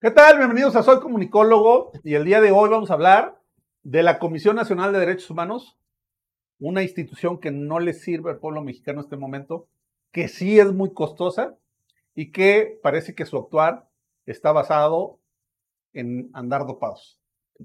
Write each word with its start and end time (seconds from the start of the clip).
¿Qué 0.00 0.10
tal? 0.10 0.36
Bienvenidos 0.36 0.76
a 0.76 0.82
Soy 0.82 1.00
Comunicólogo 1.00 1.92
y 2.02 2.14
el 2.14 2.26
día 2.26 2.42
de 2.42 2.52
hoy 2.52 2.68
vamos 2.68 2.90
a 2.90 2.94
hablar 2.94 3.40
de 3.84 4.02
la 4.02 4.18
Comisión 4.18 4.54
Nacional 4.54 4.92
de 4.92 4.98
Derechos 4.98 5.30
Humanos, 5.30 5.78
una 6.58 6.82
institución 6.82 7.38
que 7.38 7.50
no 7.50 7.78
le 7.78 7.94
sirve 7.94 8.30
al 8.30 8.38
pueblo 8.38 8.60
mexicano 8.60 9.00
en 9.00 9.04
este 9.04 9.16
momento, 9.16 9.66
que 10.12 10.28
sí 10.28 10.58
es 10.58 10.70
muy 10.72 10.92
costosa 10.92 11.56
y 12.14 12.32
que 12.32 12.78
parece 12.82 13.14
que 13.14 13.24
su 13.24 13.38
actuar 13.38 13.88
está 14.26 14.52
basado 14.52 15.20
en 15.94 16.28
andar 16.34 16.66
dopados. 16.66 17.18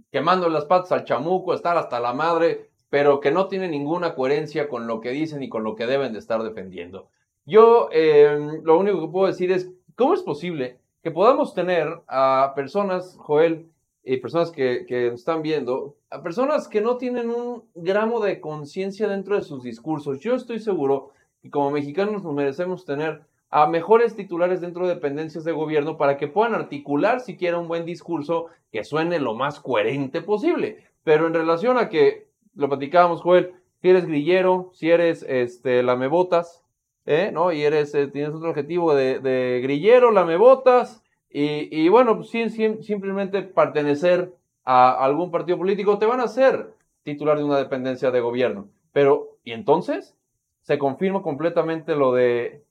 Quemando 0.10 0.48
las 0.48 0.64
patas 0.64 0.94
al 0.94 1.04
chamuco, 1.04 1.54
estar 1.54 1.76
hasta 1.76 2.00
la 2.00 2.14
madre, 2.14 2.70
pero 2.90 3.20
que 3.20 3.32
no 3.32 3.50
tiene 3.50 3.68
ninguna 3.68 4.16
coherencia 4.16 4.70
con 4.70 4.88
lo 4.88 5.02
que 5.02 5.10
dicen 5.10 5.44
y 5.44 5.50
con 5.50 5.66
lo 5.66 5.76
que 5.76 5.88
deben 5.88 6.14
de 6.14 6.20
estar 6.20 6.42
defendiendo. 6.42 7.10
Yo 7.46 7.90
eh, 7.92 8.62
lo 8.64 8.80
único 8.80 9.02
que 9.02 9.12
puedo 9.12 9.28
decir 9.28 9.52
es, 9.52 9.72
¿cómo 9.96 10.14
es 10.14 10.22
posible 10.22 10.80
que 11.02 11.12
podamos 11.12 11.54
tener 11.54 12.02
a 12.08 12.54
personas, 12.56 13.16
Joel, 13.18 13.70
y 14.04 14.18
personas 14.18 14.52
que, 14.52 14.86
nos 15.12 15.20
están 15.20 15.42
viendo, 15.42 15.96
a 16.10 16.22
personas 16.22 16.68
que 16.68 16.82
no 16.82 16.98
tienen 16.98 17.30
un 17.30 17.64
gramo 17.76 18.20
de 18.20 18.40
conciencia 18.40 19.08
dentro 19.08 19.36
de 19.36 19.44
sus 19.44 19.64
discursos. 19.64 20.20
Yo 20.20 20.36
estoy 20.36 20.60
seguro 20.60 21.12
que 21.42 21.50
como 21.50 21.72
mexicanos 21.72 22.24
nos 22.24 22.34
merecemos 22.34 22.86
tener 22.86 23.22
a 23.52 23.68
mejores 23.68 24.16
titulares 24.16 24.62
dentro 24.62 24.88
de 24.88 24.96
dependencias 24.96 25.44
de 25.44 25.52
gobierno 25.52 25.98
para 25.98 26.18
que 26.18 26.28
puedan 26.28 26.54
articular 26.54 27.20
siquiera 27.20 27.58
un 27.58 27.68
buen 27.68 27.86
discurso 27.86 28.48
que 28.72 28.84
suene 28.84 29.20
lo 29.20 29.34
más 29.34 29.60
coherente 29.60 30.22
posible. 30.22 30.84
Pero 31.04 31.28
en 31.28 31.34
relación 31.34 31.78
a 31.78 31.90
que, 31.90 32.28
lo 32.56 32.68
platicábamos, 32.68 33.22
Joel, 33.22 33.54
si 33.82 33.90
eres 33.90 34.06
grillero, 34.06 34.72
si 34.74 34.90
eres 34.90 35.24
este, 35.28 35.82
lamebotas, 35.84 36.64
¿eh? 37.10 37.32
¿no? 37.34 37.52
Y 37.52 37.64
eres, 37.64 37.94
eh, 37.96 38.08
tienes 38.08 38.36
otro 38.36 38.52
objetivo 38.52 38.94
de, 38.94 39.20
de 39.20 39.60
grillero, 39.64 40.12
lamebotas, 40.12 41.04
y, 41.28 41.68
y 41.76 41.90
bueno, 41.90 42.18
pues, 42.18 42.30
sí, 42.30 42.50
sí, 42.50 42.84
simplemente 42.84 43.42
pertenecer 43.42 44.34
a 44.64 44.92
algún 45.04 45.32
partido 45.32 45.58
político, 45.58 45.98
te 45.98 46.06
van 46.06 46.20
a 46.20 46.26
hacer 46.26 46.72
titular 47.02 47.38
de 47.38 47.44
una 47.44 47.58
dependencia 47.58 48.12
de 48.12 48.20
gobierno. 48.22 48.68
Pero, 48.92 49.38
¿y 49.44 49.54
entonces? 49.54 50.16
Se 50.62 50.78
confirma 50.78 51.24
completamente 51.24 51.96
lo 51.96 52.14
de 52.14 52.64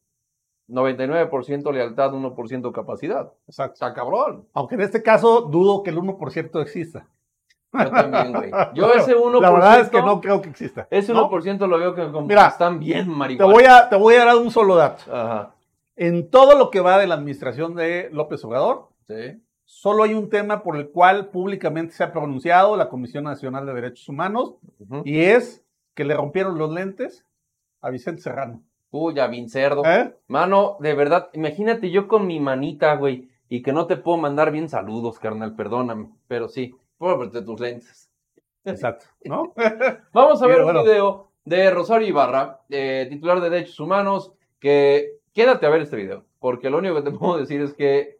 99% 0.68 1.72
lealtad, 1.72 2.12
1% 2.12 2.72
capacidad. 2.72 3.32
Exacto. 3.48 3.74
Está 3.74 3.92
cabrón. 3.92 4.46
Aunque 4.52 4.76
en 4.76 4.82
este 4.82 5.02
caso 5.02 5.42
dudo 5.42 5.82
que 5.82 5.90
el 5.90 5.96
1% 5.96 6.62
exista. 6.62 7.08
Yo 7.72 7.90
también, 7.90 8.32
güey. 8.32 8.50
Yo 8.74 8.92
ese 8.94 9.14
1%. 9.16 9.40
La 9.40 9.50
verdad 9.50 9.80
es 9.80 9.88
que 9.90 10.00
no 10.00 10.20
creo 10.20 10.40
que 10.40 10.48
exista. 10.48 10.86
Ese 10.90 11.12
¿no? 11.12 11.30
1% 11.30 11.66
lo 11.66 11.78
veo 11.78 11.94
que 11.94 12.10
como 12.10 12.26
Mira, 12.26 12.46
están 12.48 12.78
bien 12.78 13.06
Te 13.06 13.10
marihuana. 13.14 13.52
voy, 13.52 13.64
a, 13.64 13.88
te 13.88 13.96
voy 13.96 14.14
a 14.14 14.24
dar 14.24 14.36
un 14.36 14.50
solo 14.50 14.76
dato. 14.76 15.02
Ajá. 15.14 15.54
En 15.96 16.30
todo 16.30 16.56
lo 16.56 16.70
que 16.70 16.80
va 16.80 16.98
de 16.98 17.06
la 17.06 17.14
administración 17.16 17.74
de 17.74 18.08
López 18.12 18.44
Obrador, 18.44 18.88
Sí. 19.06 19.42
solo 19.64 20.02
hay 20.04 20.14
un 20.14 20.28
tema 20.30 20.62
por 20.62 20.76
el 20.76 20.90
cual 20.90 21.26
públicamente 21.28 21.92
se 21.94 22.04
ha 22.04 22.12
pronunciado 22.12 22.76
la 22.76 22.88
Comisión 22.88 23.24
Nacional 23.24 23.66
de 23.66 23.74
Derechos 23.74 24.08
Humanos 24.08 24.54
y 25.04 25.20
es 25.20 25.64
que 25.94 26.04
le 26.04 26.14
rompieron 26.14 26.56
los 26.58 26.70
lentes 26.72 27.24
a 27.80 27.90
Vicente 27.90 28.22
Serrano. 28.22 28.62
Uy, 28.90 29.18
a 29.18 29.26
Vincerdo. 29.26 29.82
¿Eh? 29.84 30.14
Mano, 30.28 30.76
de 30.80 30.94
verdad, 30.94 31.28
imagínate 31.34 31.90
yo 31.90 32.06
con 32.08 32.26
mi 32.26 32.38
manita, 32.40 32.94
güey, 32.96 33.28
y 33.48 33.62
que 33.62 33.72
no 33.72 33.86
te 33.86 33.96
puedo 33.96 34.16
mandar 34.18 34.50
bien 34.52 34.68
saludos, 34.68 35.18
carnal, 35.18 35.54
perdóname, 35.54 36.08
pero 36.28 36.48
sí, 36.48 36.74
póngate 36.98 37.42
tus 37.42 37.60
lentes. 37.60 38.10
Exacto, 38.64 39.06
¿no? 39.24 39.54
Vamos 40.12 40.42
a 40.42 40.46
ver 40.46 40.56
Pero 40.56 40.66
un 40.66 40.72
bueno. 40.74 40.84
video 40.84 41.28
de 41.44 41.70
Rosario 41.70 42.08
Ibarra, 42.08 42.60
eh, 42.68 43.06
titular 43.08 43.40
de 43.40 43.48
Derechos 43.48 43.80
Humanos, 43.80 44.32
que 44.60 45.20
quédate 45.32 45.64
a 45.64 45.70
ver 45.70 45.82
este 45.82 45.96
video, 45.96 46.24
porque 46.38 46.68
lo 46.68 46.78
único 46.78 46.96
que 46.96 47.10
te 47.10 47.10
puedo 47.18 47.38
decir 47.38 47.60
es 47.62 47.72
que 47.72 48.18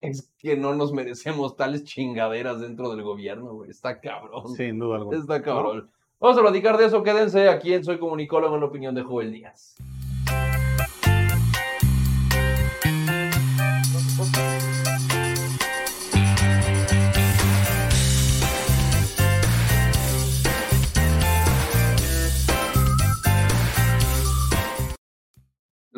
es 0.00 0.32
que 0.38 0.56
no 0.56 0.74
nos 0.74 0.92
merecemos 0.92 1.56
tales 1.56 1.84
chingaderas 1.84 2.60
dentro 2.60 2.90
del 2.90 3.02
gobierno, 3.02 3.52
güey, 3.52 3.70
está 3.70 4.00
cabrón. 4.00 4.48
Sin 4.56 4.78
duda 4.78 4.96
alguna. 4.96 5.18
Está 5.18 5.42
cabrón. 5.42 5.90
Vamos 6.18 6.38
a 6.38 6.42
platicar 6.42 6.78
de 6.78 6.86
eso, 6.86 7.02
quédense 7.02 7.48
aquí 7.48 7.74
en 7.74 7.84
Soy 7.84 7.98
Comunicólogo 7.98 8.54
en 8.54 8.60
la 8.60 8.66
opinión 8.66 8.94
de 8.94 9.02
Joel 9.02 9.32
Díaz. 9.32 9.76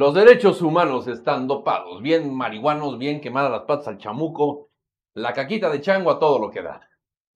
Los 0.03 0.15
derechos 0.15 0.61
humanos 0.63 1.07
están 1.07 1.47
dopados, 1.47 2.03
bien 2.03 2.35
marihuanos, 2.35 2.99
bien 2.99 3.21
quemadas 3.21 3.53
las 3.53 3.61
patas 3.63 3.87
al 3.87 3.99
chamuco, 3.99 4.69
la 5.15 5.33
caquita 5.33 5.71
de 5.71 5.81
chango 5.81 6.11
a 6.11 6.19
todo 6.19 6.41
lo 6.41 6.51
que 6.51 6.61
da. 6.61 6.81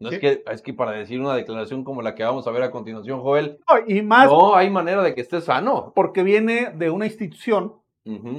No 0.01 0.11
es, 0.11 0.19
que, 0.19 0.43
es 0.45 0.63
que 0.63 0.75
para 0.75 0.91
decir 0.91 1.21
una 1.21 1.37
declaración 1.37 1.85
como 1.85 2.03
la 2.03 2.17
que 2.17 2.25
vamos 2.25 2.45
a 2.45 2.51
ver 2.51 2.65
a 2.65 2.73
continuación, 2.73 3.21
Joel, 3.21 3.61
No, 3.71 3.77
y 3.87 4.03
más 4.03 4.27
no 4.29 4.57
hay 4.57 4.69
manera 4.69 5.05
de 5.05 5.15
que 5.15 5.21
esté 5.21 5.41
sano. 5.41 5.93
porque 5.95 6.25
viene 6.25 6.73
de 6.75 6.91
una 6.91 7.07
institución 7.07 7.75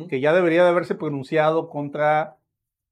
que 0.09 0.19
ya 0.19 0.33
debería 0.33 0.63
de 0.65 0.71
haberse 0.71 0.95
pronunciado 0.95 1.69
contra 1.69 2.35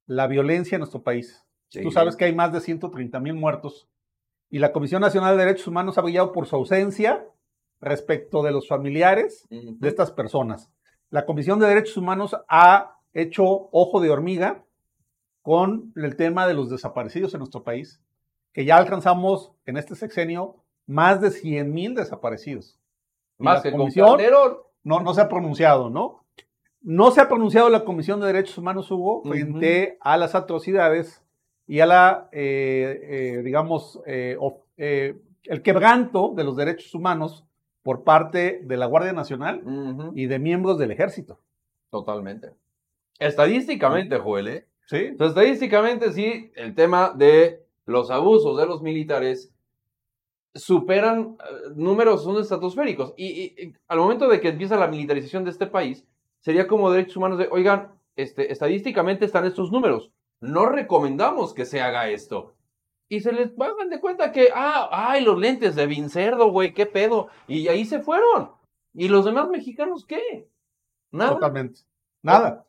la 0.07 0.27
violencia 0.27 0.77
en 0.77 0.79
nuestro 0.79 1.03
país. 1.03 1.45
Sí. 1.67 1.81
Tú 1.83 1.91
sabes 1.91 2.15
que 2.15 2.23
hay 2.23 2.33
más 2.33 2.53
de 2.53 2.61
130 2.61 3.19
mil 3.19 3.33
muertos 3.33 3.89
y 4.49 4.59
la 4.59 4.71
Comisión 4.71 5.01
Nacional 5.01 5.35
de 5.35 5.43
Derechos 5.43 5.67
Humanos 5.67 5.97
ha 5.97 6.01
brillado 6.01 6.31
por 6.31 6.47
su 6.47 6.55
ausencia 6.55 7.27
respecto 7.81 8.41
de 8.41 8.53
los 8.53 8.69
familiares 8.69 9.45
de 9.49 9.89
estas 9.89 10.11
personas. 10.11 10.71
La 11.09 11.25
Comisión 11.25 11.59
de 11.59 11.67
Derechos 11.67 11.97
Humanos 11.97 12.35
ha 12.47 12.97
hecho 13.13 13.43
ojo 13.71 14.01
de 14.01 14.09
hormiga 14.09 14.63
con 15.41 15.93
el 15.95 16.15
tema 16.15 16.47
de 16.47 16.53
los 16.53 16.69
desaparecidos 16.69 17.33
en 17.33 17.39
nuestro 17.39 17.63
país, 17.63 18.01
que 18.51 18.65
ya 18.65 18.77
alcanzamos 18.77 19.51
en 19.65 19.77
este 19.77 19.95
sexenio 19.95 20.63
más 20.87 21.21
de 21.21 21.31
100 21.31 21.73
mil 21.73 21.95
desaparecidos. 21.95 22.79
Más 23.37 23.57
la 23.57 23.63
que 23.63 23.71
comisión 23.71 24.19
no, 24.83 24.99
no 25.01 25.13
se 25.13 25.21
ha 25.21 25.29
pronunciado, 25.29 25.89
¿no? 25.89 26.25
No 26.81 27.11
se 27.11 27.19
ha 27.19 27.27
pronunciado 27.27 27.69
la 27.69 27.83
Comisión 27.83 28.19
de 28.19 28.27
Derechos 28.27 28.59
Humanos, 28.59 28.91
Hugo, 28.91 29.23
frente 29.23 29.97
a 30.01 30.17
las 30.17 30.35
atrocidades 30.35 31.23
y 31.65 31.79
a 31.79 31.87
la, 31.87 32.29
eh, 32.31 32.99
eh, 33.01 33.41
digamos, 33.43 33.99
eh, 34.05 34.37
el 35.43 35.61
quebranto 35.63 36.33
de 36.35 36.43
los 36.43 36.55
derechos 36.55 36.93
humanos 36.93 37.45
por 37.85 38.03
parte 38.03 38.61
de 38.63 38.77
la 38.77 38.87
Guardia 38.87 39.13
Nacional 39.13 39.61
y 40.15 40.25
de 40.25 40.39
miembros 40.39 40.79
del 40.79 40.89
ejército. 40.89 41.37
Totalmente. 41.91 42.49
Estadísticamente, 43.19 44.17
Joel, 44.17 44.47
¿eh? 44.47 44.65
¿Sí? 44.87 44.97
Entonces, 44.97 45.37
estadísticamente, 45.37 46.11
sí, 46.11 46.51
el 46.55 46.73
tema 46.73 47.13
de 47.15 47.63
los 47.85 48.09
abusos 48.09 48.57
de 48.57 48.65
los 48.65 48.81
militares 48.81 49.53
superan 50.55 51.37
eh, 51.39 51.53
números 51.75 52.23
son 52.23 52.41
estratosféricos. 52.41 53.13
Y, 53.17 53.27
y- 53.27 53.63
y 53.67 53.73
al 53.87 53.99
momento 53.99 54.27
de 54.29 54.39
que 54.41 54.49
empieza 54.49 54.77
la 54.77 54.87
militarización 54.87 55.43
de 55.43 55.51
este 55.51 55.67
país, 55.67 56.07
sería 56.39 56.65
como 56.67 56.89
derechos 56.91 57.17
humanos 57.17 57.37
de, 57.37 57.49
oigan, 57.51 57.91
este, 58.15 58.51
estadísticamente 58.51 59.25
están 59.25 59.45
estos 59.45 59.71
números. 59.71 60.09
No 60.41 60.65
recomendamos 60.65 61.53
que 61.53 61.65
se 61.65 61.81
haga 61.81 62.09
esto. 62.09 62.55
Y 63.07 63.19
se 63.19 63.31
les 63.31 63.51
pagan 63.51 63.89
de 63.89 63.99
cuenta 63.99 64.31
que, 64.31 64.49
ah, 64.53 64.89
ay, 64.91 65.23
los 65.23 65.37
lentes 65.39 65.75
de 65.75 65.85
Vincerdo, 65.85 66.51
güey, 66.51 66.73
qué 66.73 66.85
pedo. 66.85 67.27
Y 67.47 67.67
ahí 67.67 67.85
se 67.85 67.99
fueron. 68.01 68.51
¿Y 68.93 69.09
los 69.09 69.25
demás 69.25 69.47
mexicanos 69.49 70.05
qué? 70.05 70.49
Nada. 71.11 71.31
Totalmente. 71.33 71.81
Nada. 72.23 72.65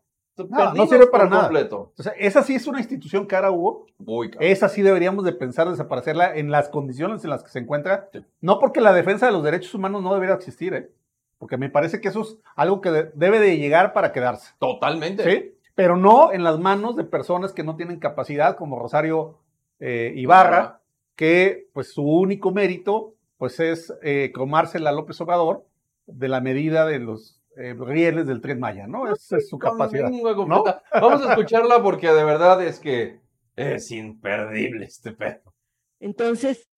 nada, 0.51 0.75
no 0.75 0.87
sirve 0.87 1.07
para 1.07 1.25
nada. 1.29 1.45
completo. 1.45 1.93
O 1.99 2.03
sea, 2.03 2.13
esa 2.19 2.43
sí 2.43 2.55
es 2.55 2.67
una 2.67 2.79
institución 2.81 3.25
cara, 3.27 3.51
Hugo. 3.51 3.87
Uy, 4.05 4.31
cabrón. 4.31 4.51
Esa 4.51 4.69
sí 4.69 4.83
deberíamos 4.83 5.25
de 5.25 5.33
pensar 5.33 5.69
desaparecerla 5.71 6.37
en 6.37 6.51
las 6.51 6.69
condiciones 6.69 7.25
en 7.25 7.31
las 7.31 7.43
que 7.43 7.49
se 7.51 7.59
encuentra. 7.61 8.11
Sí. 8.13 8.23
No 8.43 8.59
porque 8.59 8.81
la 8.83 8.93
defensa 8.93 9.27
de 9.27 9.33
los 9.33 9.43
derechos 9.43 9.75
humanos 9.75 10.03
no 10.03 10.13
debería 10.13 10.35
existir, 10.35 10.75
¿eh? 10.75 10.91
Porque 11.39 11.57
me 11.57 11.71
parece 11.71 12.01
que 12.01 12.09
eso 12.09 12.21
es 12.23 12.37
algo 12.55 12.81
que 12.83 12.91
de- 12.91 13.11
debe 13.15 13.41
de 13.41 13.57
llegar 13.57 13.93
para 13.95 14.13
quedarse. 14.13 14.53
Totalmente. 14.59 15.25
¿Sí? 15.25 15.53
Pero 15.75 15.97
no 15.97 16.33
en 16.33 16.45
las 16.45 16.59
manos 16.59 16.97
de 16.97 17.05
personas 17.05 17.53
que 17.53 17.63
no 17.63 17.77
tienen 17.77 17.99
capacidad, 17.99 18.57
como 18.57 18.79
Rosario 18.79 19.39
eh, 19.81 20.13
Ibarra, 20.17 20.83
que 21.15 21.69
pues 21.73 21.93
su 21.93 22.03
único 22.03 22.53
mérito 22.53 23.15
pues 23.37 23.61
es 23.61 23.93
eh, 24.03 24.31
cromársela 24.33 24.91
a 24.91 24.93
López 24.93 25.21
Obrador 25.21 25.67
de 26.07 26.29
la 26.29 26.41
medida 26.41 26.87
de 26.87 26.99
los 26.99 27.43
eh, 27.57 27.75
rieles 27.79 28.27
del 28.27 28.41
Tren 28.41 28.61
Maya, 28.61 28.87
¿no? 28.87 29.11
Esa 29.13 29.39
es 29.39 29.49
su 29.49 29.59
capacidad. 29.59 30.11
Vamos 30.11 31.27
a 31.27 31.31
escucharla 31.31 31.83
porque 31.83 32.09
de 32.09 32.25
verdad 32.25 32.63
es 32.63 32.79
que 32.79 33.21
es 33.57 33.91
imperdible 33.91 34.85
este 34.85 35.13
pedo. 35.13 35.55
Entonces, 36.01 36.69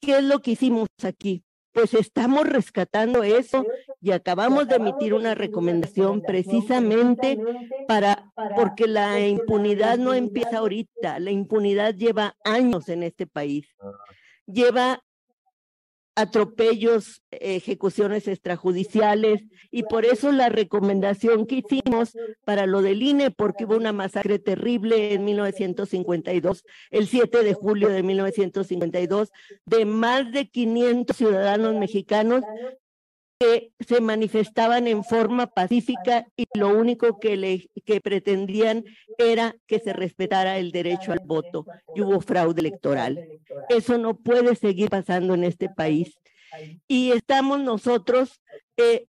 ¿qué 0.00 0.18
es 0.18 0.24
lo 0.24 0.40
que 0.40 0.52
hicimos 0.52 0.88
aquí? 1.04 1.44
Pues 1.72 1.94
estamos 1.94 2.46
rescatando 2.46 3.22
eso 3.22 3.64
y 4.00 4.10
acabamos 4.10 4.68
de 4.68 4.76
emitir 4.76 5.14
una 5.14 5.34
recomendación 5.34 6.20
precisamente 6.22 7.38
para, 7.88 8.30
porque 8.56 8.86
la 8.86 9.20
impunidad 9.20 9.96
no 9.96 10.12
empieza 10.12 10.58
ahorita, 10.58 11.18
la 11.18 11.30
impunidad 11.30 11.94
lleva 11.94 12.36
años 12.44 12.88
en 12.88 13.02
este 13.02 13.26
país. 13.26 13.66
Lleva 14.46 15.02
atropellos, 16.14 17.22
ejecuciones 17.30 18.28
extrajudiciales 18.28 19.44
y 19.70 19.84
por 19.84 20.04
eso 20.04 20.30
la 20.30 20.50
recomendación 20.50 21.46
que 21.46 21.62
hicimos 21.66 22.16
para 22.44 22.66
lo 22.66 22.82
del 22.82 23.02
INE, 23.02 23.30
porque 23.30 23.64
hubo 23.64 23.76
una 23.76 23.92
masacre 23.92 24.38
terrible 24.38 25.14
en 25.14 25.24
1952, 25.24 26.64
el 26.90 27.08
7 27.08 27.42
de 27.42 27.54
julio 27.54 27.88
de 27.88 28.02
1952, 28.02 29.30
de 29.64 29.84
más 29.86 30.30
de 30.32 30.48
500 30.48 31.16
ciudadanos 31.16 31.74
mexicanos 31.76 32.42
que 33.42 33.72
se 33.80 34.00
manifestaban 34.00 34.86
en 34.86 35.02
forma 35.02 35.48
pacífica 35.48 36.28
y 36.36 36.46
lo 36.54 36.68
único 36.68 37.18
que, 37.18 37.36
le, 37.36 37.68
que 37.84 38.00
pretendían 38.00 38.84
era 39.18 39.56
que 39.66 39.80
se 39.80 39.92
respetara 39.92 40.58
el 40.58 40.70
derecho 40.70 41.10
al 41.10 41.18
voto 41.24 41.66
y 41.96 42.02
hubo 42.02 42.20
fraude 42.20 42.60
electoral. 42.60 43.18
Eso 43.68 43.98
no 43.98 44.14
puede 44.16 44.54
seguir 44.54 44.90
pasando 44.90 45.34
en 45.34 45.42
este 45.42 45.68
país. 45.68 46.16
Y 46.86 47.10
estamos 47.10 47.58
nosotros 47.58 48.40
eh, 48.76 49.08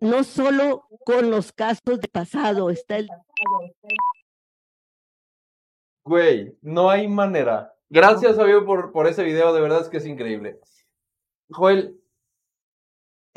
no 0.00 0.24
solo 0.24 0.86
con 1.04 1.30
los 1.30 1.52
casos 1.52 2.00
de 2.00 2.08
pasado, 2.08 2.70
está 2.70 2.96
el... 2.96 3.10
Güey, 6.04 6.56
no 6.62 6.88
hay 6.88 7.06
manera. 7.06 7.74
Gracias, 7.90 8.38
amigo, 8.38 8.64
por, 8.64 8.92
por 8.92 9.06
ese 9.06 9.24
video, 9.24 9.52
de 9.52 9.60
verdad 9.60 9.82
es 9.82 9.90
que 9.90 9.98
es 9.98 10.06
increíble. 10.06 10.58
Joel, 11.50 12.00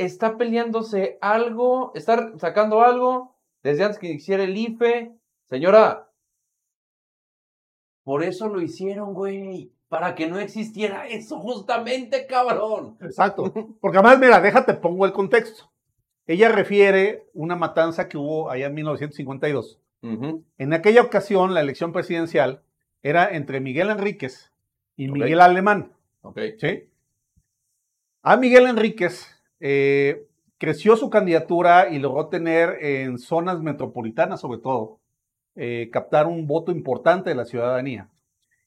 está 0.05 0.37
peleándose 0.37 1.17
algo, 1.21 1.91
está 1.95 2.37
sacando 2.37 2.81
algo 2.81 3.35
desde 3.63 3.83
antes 3.83 3.99
que 3.99 4.11
hiciera 4.11 4.43
el 4.43 4.57
IFE. 4.57 5.15
Señora, 5.45 6.09
por 8.03 8.23
eso 8.23 8.47
lo 8.49 8.61
hicieron, 8.61 9.13
güey. 9.13 9.71
Para 9.87 10.15
que 10.15 10.27
no 10.27 10.39
existiera 10.39 11.05
eso, 11.07 11.37
justamente, 11.39 12.25
cabrón. 12.25 12.97
Exacto. 13.01 13.51
Porque 13.81 13.97
además, 13.97 14.19
mira, 14.19 14.39
déjate, 14.39 14.73
pongo 14.75 15.05
el 15.05 15.11
contexto. 15.11 15.69
Ella 16.27 16.47
refiere 16.47 17.27
una 17.33 17.57
matanza 17.57 18.07
que 18.07 18.17
hubo 18.17 18.49
allá 18.49 18.67
en 18.67 18.73
1952. 18.75 19.81
En 20.01 20.73
aquella 20.73 21.01
ocasión, 21.01 21.53
la 21.53 21.59
elección 21.59 21.91
presidencial 21.91 22.63
era 23.03 23.35
entre 23.35 23.59
Miguel 23.59 23.89
Enríquez 23.89 24.53
y 24.95 25.09
Miguel 25.09 25.41
Alemán. 25.41 25.91
¿Sí? 26.57 26.89
A 28.23 28.37
Miguel 28.37 28.67
Enríquez 28.67 29.40
eh, 29.61 30.25
creció 30.57 30.97
su 30.97 31.09
candidatura 31.09 31.89
y 31.89 31.99
logró 31.99 32.27
tener 32.27 32.83
en 32.83 33.19
zonas 33.19 33.61
metropolitanas, 33.61 34.41
sobre 34.41 34.59
todo, 34.59 34.99
eh, 35.55 35.89
captar 35.91 36.27
un 36.27 36.47
voto 36.47 36.71
importante 36.71 37.29
de 37.29 37.35
la 37.35 37.45
ciudadanía. 37.45 38.09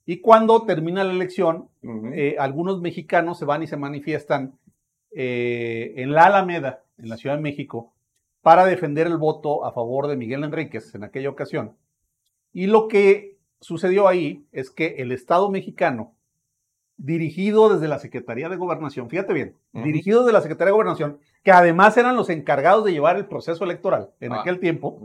Y 0.06 0.20
cuando 0.20 0.64
termina 0.64 1.02
la 1.02 1.12
elección, 1.12 1.68
eh, 2.14 2.36
algunos 2.38 2.80
mexicanos 2.80 3.38
se 3.38 3.44
van 3.44 3.62
y 3.62 3.66
se 3.66 3.76
manifiestan 3.76 4.58
en 5.16 6.10
la 6.12 6.26
Alameda, 6.26 6.82
en 6.98 7.08
la 7.08 7.16
Ciudad 7.16 7.36
de 7.36 7.42
México, 7.42 7.92
para 8.42 8.66
defender 8.66 9.06
el 9.06 9.16
voto 9.16 9.64
a 9.64 9.72
favor 9.72 10.08
de 10.08 10.16
Miguel 10.16 10.42
Enríquez 10.42 10.92
en 10.96 11.04
aquella 11.04 11.30
ocasión. 11.30 11.76
Y 12.52 12.66
lo 12.66 12.88
que 12.88 13.38
sucedió 13.60 14.08
ahí 14.08 14.44
es 14.50 14.70
que 14.70 14.96
el 14.98 15.12
Estado 15.12 15.50
mexicano 15.50 16.14
dirigido 16.96 17.68
desde 17.68 17.88
la 17.88 17.98
Secretaría 17.98 18.48
de 18.48 18.56
Gobernación, 18.56 19.10
fíjate 19.10 19.32
bien, 19.32 19.56
dirigido 19.72 20.20
desde 20.20 20.32
la 20.32 20.40
Secretaría 20.40 20.70
de 20.70 20.76
Gobernación, 20.76 21.18
que 21.42 21.52
además 21.52 21.96
eran 21.96 22.16
los 22.16 22.30
encargados 22.30 22.84
de 22.84 22.92
llevar 22.92 23.16
el 23.16 23.26
proceso 23.26 23.64
electoral 23.64 24.10
en 24.20 24.32
ah, 24.32 24.40
aquel 24.40 24.60
tiempo, 24.60 25.00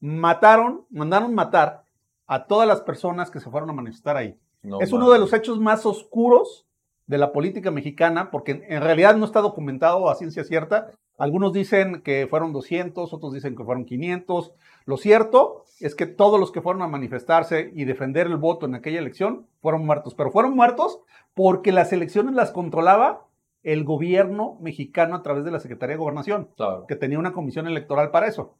mataron, 0.00 0.84
mandaron 0.90 1.34
matar 1.34 1.84
a 2.26 2.46
todas 2.46 2.66
las 2.66 2.80
personas 2.80 3.30
que 3.30 3.40
se 3.40 3.50
fueron 3.50 3.70
a 3.70 3.74
manifestar 3.74 4.16
ahí. 4.16 4.36
es 4.80 4.92
uno 4.92 5.10
de 5.10 5.18
los 5.18 5.32
hechos 5.32 5.60
más 5.60 5.86
oscuros 5.86 6.66
de 7.06 7.18
la 7.18 7.32
política 7.32 7.70
mexicana, 7.70 8.30
porque 8.30 8.64
en 8.68 8.82
realidad 8.82 9.16
no 9.16 9.24
está 9.24 9.40
documentado 9.40 10.08
a 10.08 10.14
ciencia 10.14 10.44
cierta. 10.44 10.90
Algunos 11.18 11.52
dicen 11.52 12.00
que 12.02 12.26
fueron 12.28 12.52
200, 12.52 13.12
otros 13.12 13.32
dicen 13.32 13.54
que 13.54 13.64
fueron 13.64 13.84
500. 13.84 14.52
Lo 14.86 14.96
cierto 14.96 15.64
es 15.82 15.94
que 15.94 16.06
todos 16.06 16.38
los 16.38 16.52
que 16.52 16.62
fueron 16.62 16.82
a 16.82 16.88
manifestarse 16.88 17.70
y 17.74 17.84
defender 17.84 18.26
el 18.26 18.36
voto 18.36 18.66
en 18.66 18.74
aquella 18.74 18.98
elección 18.98 19.46
fueron 19.60 19.84
muertos, 19.84 20.14
pero 20.14 20.30
fueron 20.30 20.54
muertos 20.54 21.00
porque 21.34 21.72
las 21.72 21.92
elecciones 21.92 22.34
las 22.34 22.52
controlaba 22.52 23.26
el 23.62 23.84
gobierno 23.84 24.58
mexicano 24.60 25.14
a 25.14 25.22
través 25.22 25.44
de 25.44 25.50
la 25.50 25.60
Secretaría 25.60 25.94
de 25.94 26.00
Gobernación, 26.00 26.48
que 26.88 26.96
tenía 26.96 27.18
una 27.18 27.32
comisión 27.32 27.66
electoral 27.66 28.10
para 28.10 28.26
eso. 28.26 28.56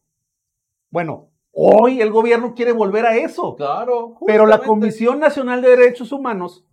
Bueno, 0.90 1.28
hoy 1.52 2.00
el 2.00 2.10
gobierno 2.10 2.54
quiere 2.54 2.72
volver 2.72 3.06
a 3.06 3.16
eso. 3.16 3.56
Claro. 3.56 4.16
Pero 4.26 4.46
la 4.46 4.58
Comisión 4.58 5.18
Nacional 5.18 5.62
de 5.62 5.70
Derechos 5.70 6.12
Humanos 6.12 6.64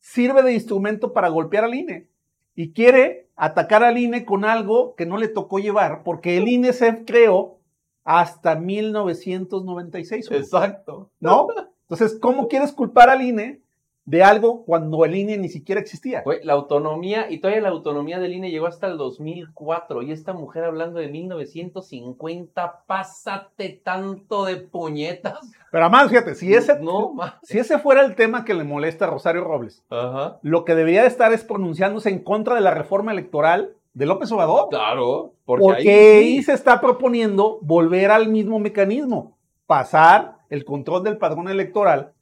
sirve 0.00 0.42
de 0.42 0.54
instrumento 0.54 1.12
para 1.12 1.28
golpear 1.28 1.64
al 1.64 1.74
INE 1.74 2.08
y 2.54 2.72
quiere 2.72 3.28
atacar 3.36 3.82
al 3.82 3.98
INE 3.98 4.24
con 4.24 4.44
algo 4.44 4.94
que 4.94 5.06
no 5.06 5.16
le 5.16 5.28
tocó 5.28 5.58
llevar, 5.58 6.02
porque 6.04 6.36
el 6.36 6.46
INE 6.46 6.72
se 6.72 7.04
creó 7.04 7.58
hasta 8.04 8.54
1996. 8.54 10.30
Exacto. 10.30 11.10
¿No? 11.20 11.48
Entonces, 11.82 12.18
¿cómo 12.20 12.48
quieres 12.48 12.72
culpar 12.72 13.10
al 13.10 13.22
INE 13.22 13.64
de 14.04 14.22
algo 14.22 14.64
cuando 14.64 15.04
el 15.04 15.16
INE 15.16 15.38
ni 15.38 15.48
siquiera 15.48 15.80
existía. 15.80 16.22
la 16.42 16.52
autonomía, 16.52 17.30
y 17.30 17.38
todavía 17.38 17.62
la 17.62 17.70
autonomía 17.70 18.18
del 18.18 18.34
INE 18.34 18.50
llegó 18.50 18.66
hasta 18.66 18.86
el 18.86 18.98
2004, 18.98 20.02
y 20.02 20.12
esta 20.12 20.32
mujer 20.32 20.64
hablando 20.64 21.00
de 21.00 21.08
1950, 21.08 22.84
pásate 22.86 23.80
tanto 23.82 24.44
de 24.44 24.56
puñetas. 24.56 25.50
Pero 25.70 25.84
además, 25.84 26.10
fíjate, 26.10 26.34
si 26.34 26.54
ese, 26.54 26.78
si 27.42 27.58
ese 27.58 27.78
fuera 27.78 28.04
el 28.04 28.14
tema 28.14 28.44
que 28.44 28.54
le 28.54 28.64
molesta 28.64 29.06
a 29.06 29.10
Rosario 29.10 29.42
Robles, 29.42 29.82
lo 30.42 30.64
que 30.64 30.74
debería 30.74 31.02
de 31.02 31.08
estar 31.08 31.32
es 31.32 31.44
pronunciándose 31.44 32.10
en 32.10 32.22
contra 32.22 32.54
de 32.54 32.60
la 32.60 32.72
reforma 32.72 33.12
electoral 33.12 33.74
de 33.94 34.06
López 34.06 34.30
Obrador. 34.32 34.68
Claro, 34.68 35.32
porque, 35.44 35.90
ahí, 35.90 36.42
se 36.42 36.52
está 36.52 36.80
proponiendo 36.80 37.58
volver 37.62 38.10
al 38.10 38.28
mismo 38.28 38.58
mecanismo, 38.58 39.38
pasar 39.66 40.38
el 40.50 40.64
control 40.64 41.04
del 41.04 41.16
padrón 41.16 41.48
electoral 41.48 42.12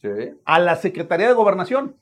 a 0.45 0.59
la 0.59 0.77
Secretaría 0.77 1.27
de 1.27 1.35
Gobernación. 1.35 1.97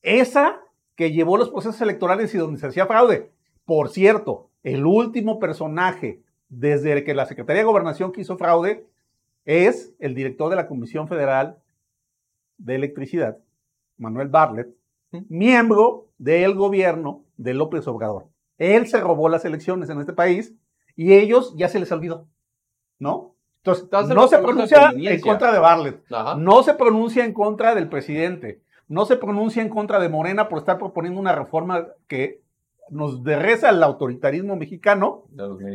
Esa 0.00 0.60
que 0.94 1.12
llevó 1.12 1.36
los 1.36 1.50
procesos 1.50 1.80
electorales 1.80 2.34
y 2.34 2.38
donde 2.38 2.60
se 2.60 2.66
hacía 2.66 2.86
fraude. 2.86 3.30
Por 3.64 3.88
cierto, 3.88 4.50
el 4.62 4.86
último 4.86 5.38
personaje 5.38 6.22
desde 6.48 7.02
que 7.04 7.14
la 7.14 7.26
Secretaría 7.26 7.62
de 7.62 7.66
Gobernación 7.66 8.12
hizo 8.16 8.36
fraude 8.36 8.86
es 9.44 9.94
el 9.98 10.14
director 10.14 10.50
de 10.50 10.56
la 10.56 10.68
Comisión 10.68 11.08
Federal 11.08 11.58
de 12.58 12.76
Electricidad, 12.76 13.38
Manuel 13.96 14.28
Bartlett, 14.28 14.68
miembro 15.28 16.08
del 16.18 16.54
gobierno 16.54 17.24
de 17.36 17.54
López 17.54 17.86
Obrador. 17.88 18.31
Él 18.58 18.86
se 18.86 19.00
robó 19.00 19.28
las 19.28 19.44
elecciones 19.44 19.88
en 19.90 20.00
este 20.00 20.12
país 20.12 20.54
y 20.96 21.14
ellos 21.14 21.54
ya 21.56 21.68
se 21.68 21.80
les 21.80 21.90
olvidó, 21.92 22.28
¿no? 22.98 23.34
Entonces, 23.64 23.88
no 24.14 24.26
se 24.26 24.38
pronuncia 24.38 24.92
en 24.92 25.20
contra 25.20 25.52
de 25.52 25.58
Barlet, 25.58 26.02
no 26.36 26.62
se 26.62 26.74
pronuncia 26.74 27.24
en 27.24 27.32
contra 27.32 27.74
del 27.74 27.88
presidente, 27.88 28.60
no 28.88 29.06
se 29.06 29.16
pronuncia 29.16 29.62
en 29.62 29.68
contra 29.68 30.00
de 30.00 30.08
Morena 30.08 30.48
por 30.48 30.58
estar 30.58 30.78
proponiendo 30.78 31.20
una 31.20 31.34
reforma 31.34 31.86
que 32.08 32.42
nos 32.90 33.22
derreza 33.22 33.68
al 33.68 33.82
autoritarismo 33.82 34.56
mexicano, 34.56 35.24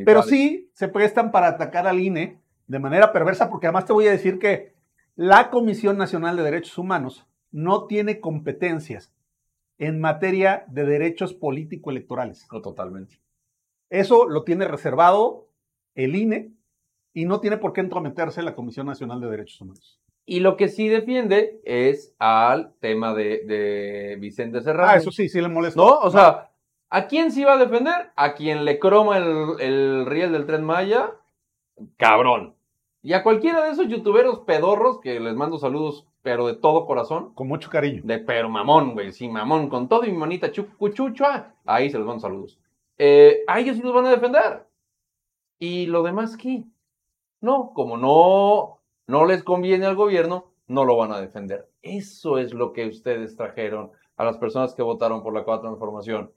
pero 0.05 0.21
sí 0.21 0.69
se 0.73 0.89
prestan 0.89 1.31
para 1.31 1.47
atacar 1.47 1.87
al 1.87 1.99
INE 1.99 2.41
de 2.67 2.79
manera 2.79 3.13
perversa, 3.13 3.49
porque 3.49 3.67
además 3.67 3.85
te 3.85 3.93
voy 3.93 4.07
a 4.07 4.11
decir 4.11 4.37
que 4.37 4.75
la 5.15 5.49
Comisión 5.49 5.97
Nacional 5.97 6.35
de 6.35 6.43
Derechos 6.43 6.77
Humanos 6.77 7.25
no 7.51 7.85
tiene 7.85 8.19
competencias 8.19 9.13
en 9.77 9.99
materia 9.99 10.65
de 10.67 10.85
derechos 10.85 11.33
político-electorales. 11.33 12.47
No, 12.51 12.61
totalmente. 12.61 13.19
Eso 13.89 14.27
lo 14.27 14.43
tiene 14.43 14.67
reservado 14.67 15.49
el 15.95 16.15
INE 16.15 16.51
y 17.13 17.25
no 17.25 17.39
tiene 17.39 17.57
por 17.57 17.73
qué 17.73 17.81
entrometerse 17.81 18.41
la 18.41 18.55
Comisión 18.55 18.87
Nacional 18.87 19.21
de 19.21 19.29
Derechos 19.29 19.61
Humanos. 19.61 19.99
Y 20.25 20.41
lo 20.41 20.57
que 20.57 20.67
sí 20.67 20.89
defiende 20.89 21.61
es 21.63 22.13
al 22.19 22.73
tema 22.79 23.13
de, 23.13 24.17
Vicente 24.19 24.61
Serrano. 24.61 24.91
Ah, 24.91 24.97
eso 24.97 25.11
sí, 25.11 25.29
sí 25.29 25.39
le 25.39 25.47
molesta. 25.47 25.79
¿No? 25.79 25.99
O 25.99 26.11
sea, 26.11 26.51
¿a 26.89 27.07
quién 27.07 27.31
sí 27.31 27.43
va 27.45 27.53
a 27.53 27.65
defender? 27.65 28.11
A 28.15 28.33
quien 28.33 28.65
le 28.65 28.77
croma 28.77 29.17
el, 29.17 29.55
el 29.59 30.05
riel 30.05 30.33
del 30.33 30.45
Tren 30.45 30.63
Maya, 30.65 31.13
cabrón. 31.95 32.55
Y 33.01 33.13
a 33.13 33.23
cualquiera 33.23 33.63
de 33.63 33.71
esos 33.71 33.87
youtuberos 33.87 34.39
pedorros, 34.39 34.99
que 34.99 35.19
les 35.19 35.35
mando 35.35 35.59
saludos, 35.59 36.06
pero 36.21 36.47
de 36.47 36.55
todo 36.55 36.85
corazón. 36.85 37.33
Con 37.33 37.47
mucho 37.47 37.69
cariño. 37.69 38.01
De 38.03 38.19
pero 38.19 38.49
mamón, 38.49 38.93
güey, 38.93 39.11
sí, 39.11 39.27
mamón, 39.29 39.69
con 39.69 39.87
todo 39.87 40.05
y 40.05 40.11
mi 40.11 40.17
manita 40.17 40.51
chuchuchua. 40.51 41.53
Ahí 41.65 41.89
se 41.89 41.97
les 41.97 42.05
mando 42.05 42.21
saludos. 42.21 42.59
Eh, 42.97 43.43
a 43.47 43.59
ellos 43.59 43.77
sí 43.77 43.83
los 43.83 43.93
van 43.93 44.05
a 44.07 44.11
defender. 44.11 44.67
¿Y 45.59 45.85
lo 45.87 46.03
demás 46.03 46.37
qué? 46.37 46.63
No, 47.41 47.71
como 47.73 47.97
no, 47.97 48.79
no 49.07 49.25
les 49.25 49.43
conviene 49.43 49.85
al 49.85 49.95
gobierno, 49.95 50.51
no 50.67 50.85
lo 50.85 50.97
van 50.97 51.11
a 51.11 51.21
defender. 51.21 51.69
Eso 51.81 52.37
es 52.37 52.53
lo 52.53 52.73
que 52.73 52.87
ustedes 52.87 53.35
trajeron 53.35 53.91
a 54.17 54.25
las 54.25 54.37
personas 54.37 54.73
que 54.73 54.81
votaron 54.81 55.23
por 55.23 55.33
la 55.33 55.43
cuarta 55.43 55.67
transformación. 55.67 56.31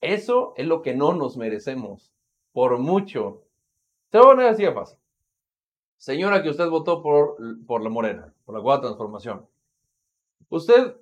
Eso 0.00 0.52
es 0.56 0.66
lo 0.66 0.82
que 0.82 0.94
no 0.94 1.14
nos 1.14 1.36
merecemos, 1.36 2.12
por 2.52 2.78
mucho. 2.78 3.42
Se 4.12 4.18
va 4.18 4.24
a 4.24 4.28
poner 4.28 4.46
así 4.48 4.62
de 4.62 4.72
fácil. 4.72 4.98
Señora 5.98 6.42
que 6.42 6.50
usted 6.50 6.68
votó 6.68 7.02
por, 7.02 7.36
por 7.66 7.82
la 7.82 7.90
Morena, 7.90 8.32
por 8.44 8.54
la 8.54 8.62
cuarta 8.62 8.88
transformación. 8.88 9.46
Usted 10.48 10.96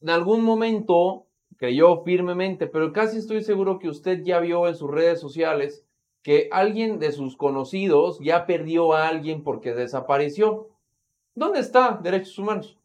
en 0.00 0.10
algún 0.10 0.42
momento 0.42 1.26
creyó 1.56 2.02
firmemente, 2.02 2.66
pero 2.66 2.92
casi 2.92 3.18
estoy 3.18 3.42
seguro 3.42 3.78
que 3.78 3.88
usted 3.88 4.22
ya 4.22 4.38
vio 4.40 4.68
en 4.68 4.74
sus 4.74 4.90
redes 4.90 5.20
sociales 5.20 5.84
que 6.22 6.48
alguien 6.52 6.98
de 6.98 7.12
sus 7.12 7.36
conocidos 7.36 8.18
ya 8.20 8.46
perdió 8.46 8.94
a 8.94 9.08
alguien 9.08 9.42
porque 9.42 9.74
desapareció. 9.74 10.68
¿Dónde 11.34 11.60
está 11.60 12.00
derechos 12.02 12.38
humanos? 12.38 12.78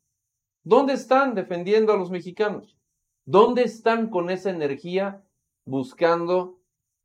¿Dónde 0.63 0.93
están 0.93 1.35
defendiendo 1.35 1.93
a 1.93 1.97
los 1.97 2.11
mexicanos? 2.11 2.77
¿Dónde 3.25 3.63
están 3.63 4.09
con 4.09 4.29
esa 4.29 4.49
energía 4.49 5.23
buscando 5.65 6.59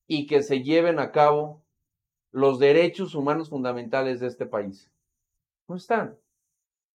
y 0.06 0.26
que 0.26 0.42
se 0.42 0.62
lleven 0.62 0.98
a 0.98 1.12
cabo 1.12 1.63
los 2.34 2.58
derechos 2.58 3.14
humanos 3.14 3.48
fundamentales 3.48 4.18
de 4.18 4.26
este 4.26 4.44
país? 4.44 4.90
No 5.68 5.76
están. 5.76 6.18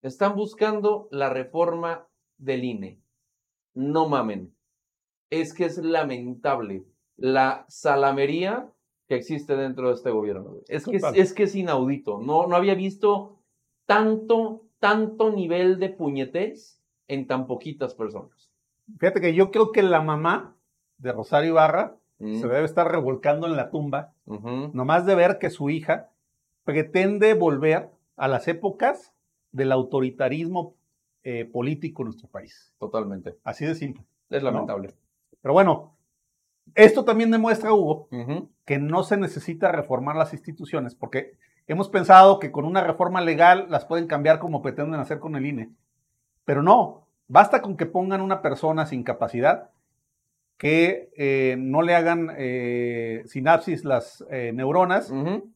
Están 0.02 0.36
buscando 0.36 1.08
la 1.12 1.30
reforma 1.30 2.08
del 2.40 2.64
INE. 2.64 3.00
No 3.76 4.10
mamen. 4.10 4.52
Es 5.30 5.54
que 5.54 5.66
es 5.66 5.78
lamentable 5.78 6.86
la 7.18 7.66
salamería 7.70 8.74
que 9.08 9.14
existe 9.14 9.56
dentro 9.56 9.90
de 9.90 9.94
este 9.94 10.10
gobierno. 10.10 10.56
Es 10.68 10.86
que 10.86 10.96
es, 10.96 11.04
Total. 11.04 11.20
es 11.20 11.34
que 11.34 11.44
es 11.44 11.56
inaudito. 11.56 12.20
No, 12.20 12.48
no 12.48 12.56
había 12.56 12.74
visto 12.74 13.38
tanto, 13.86 14.66
tanto 14.80 15.32
nivel 15.32 15.78
de 15.78 15.90
puñetez 15.90 16.82
en 17.08 17.28
tan 17.28 17.46
poquitas 17.46 17.94
personas. 17.94 18.52
Fíjate 18.98 19.22
que 19.22 19.36
yo 19.36 19.52
creo 19.52 19.72
que 19.72 19.84
la 19.84 20.02
mamá 20.02 20.58
de 20.98 21.12
Rosario 21.12 21.52
Ibarra 21.52 21.96
Mm, 22.20 22.36
se 22.40 22.48
debe 22.48 22.66
estar 22.66 22.92
revolcando 22.92 23.48
en 23.48 23.56
la 23.56 23.70
tumba, 23.70 24.14
nomás 24.26 25.06
de 25.06 25.16
ver 25.16 25.38
que 25.38 25.50
su 25.50 25.70
hija 25.70 26.10
pretende 26.64 27.34
volver 27.34 27.90
a 28.16 28.28
las 28.28 28.48
épocas 28.48 29.14
del 29.52 29.72
autoritarismo 29.72 30.76
eh, 31.24 31.46
político 31.46 32.02
en 32.02 32.08
nuestro 32.08 32.28
país. 32.28 32.74
Totalmente. 32.80 33.38
Así 33.44 33.66
de 33.66 33.76
simple. 33.76 34.04
Es 34.30 34.44
lamentable. 34.44 34.94
Pero 35.42 35.54
bueno, 35.54 35.94
esto 36.76 37.06
también 37.06 37.32
demuestra, 37.32 37.74
Hugo, 37.74 38.10
que 38.66 38.80
no 38.80 39.04
se 39.04 39.18
necesita 39.18 39.72
reformar 39.72 40.16
las 40.16 40.34
instituciones, 40.34 40.96
porque 40.96 41.38
hemos 41.68 41.90
pensado 41.90 42.40
que 42.40 42.52
con 42.52 42.66
una 42.66 42.84
reforma 42.84 43.22
legal 43.22 43.68
las 43.70 43.86
pueden 43.86 44.08
cambiar 44.08 44.40
como 44.40 44.62
pretenden 44.62 45.00
hacer 45.00 45.20
con 45.20 45.36
el 45.36 45.46
INE. 45.46 45.70
Pero 46.46 46.64
no, 46.64 47.08
basta 47.28 47.62
con 47.62 47.78
que 47.78 47.86
pongan 47.86 48.22
una 48.22 48.42
persona 48.42 48.86
sin 48.86 49.04
capacidad, 49.04 49.70
que 50.58 51.10
eh, 51.16 51.56
no 51.60 51.82
le 51.84 51.94
hagan 51.96 52.32
eh, 52.38 53.22
sinapsis 53.26 53.86
las 53.86 54.26
eh, 54.32 54.52
neuronas 54.54 55.14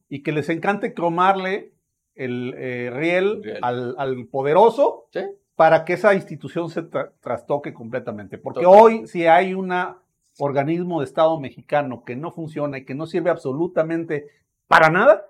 y 0.08 0.22
que 0.22 0.32
les 0.32 0.48
encante 0.48 0.94
cromarle 0.94 1.72
el 2.14 2.54
eh, 2.56 2.90
riel 2.92 3.42
Riel. 3.42 3.58
al, 3.62 3.94
al 3.98 4.26
poderoso 4.26 5.06
Sí. 5.12 5.20
para 5.56 5.84
que 5.84 5.94
esa 5.94 6.14
institución 6.14 6.70
se 6.70 6.82
tra- 6.88 7.10
trastoque 7.20 7.72
completamente. 7.74 8.38
Porque 8.38 8.64
hoy, 8.66 9.06
si 9.06 9.26
hay 9.26 9.54
un 9.54 9.72
organismo 10.38 11.00
de 11.00 11.06
Estado 11.06 11.38
mexicano 11.40 12.04
que 12.04 12.14
no 12.16 12.30
funciona 12.30 12.78
y 12.78 12.84
que 12.84 12.94
no 12.94 13.06
sirve 13.06 13.30
absolutamente 13.30 14.26
para 14.68 14.88
nada, 14.90 15.26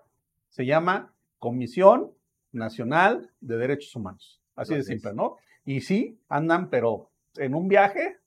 se 0.51 0.67
llama 0.67 1.13
Comisión 1.39 2.13
Nacional 2.53 3.31
de 3.41 3.57
Derechos 3.57 3.95
Humanos. 3.97 4.41
Así 4.55 4.75
de 4.75 4.81
es. 4.81 4.87
simple, 4.87 5.15
¿no? 5.15 5.37
Y 5.65 5.81
sí, 5.81 6.21
andan, 6.29 6.69
pero 6.69 7.11
en 7.37 7.55
un 7.55 7.69
viaje, 7.69 8.19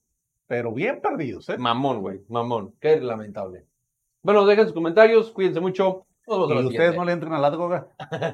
pero 0.47 0.71
bien 0.71 1.01
perdidos, 1.01 1.49
¿eh? 1.49 1.57
Mamón, 1.57 2.01
güey. 2.01 2.21
Mamón. 2.29 2.75
Qué 2.79 2.99
lamentable. 2.99 3.65
Bueno, 4.21 4.45
dejen 4.45 4.65
sus 4.65 4.73
comentarios. 4.73 5.31
Cuídense 5.31 5.59
mucho. 5.59 6.05
Nos 6.27 6.37
vemos 6.39 6.51
a 6.51 6.55
la 6.55 6.61
Y 6.61 6.65
ustedes 6.65 6.71
siguiente. 6.71 6.97
no 6.97 7.05
le 7.05 7.11
entren 7.11 7.33
a 7.33 7.39
la 7.39 7.49
droga. 7.51 7.87